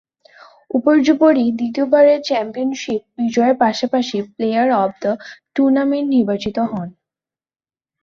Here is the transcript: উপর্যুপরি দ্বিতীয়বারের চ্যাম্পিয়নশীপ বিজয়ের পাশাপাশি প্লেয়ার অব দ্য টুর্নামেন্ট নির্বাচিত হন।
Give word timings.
উপর্যুপরি 0.71 1.43
দ্বিতীয়বারের 1.59 2.19
চ্যাম্পিয়নশীপ 2.21 3.01
বিজয়ের 3.17 3.55
পাশাপাশি 3.63 4.17
প্লেয়ার 4.29 4.69
অব 4.81 4.91
দ্য 5.01 5.11
টুর্নামেন্ট 5.55 6.07
নির্বাচিত 6.15 6.57
হন। 6.71 6.87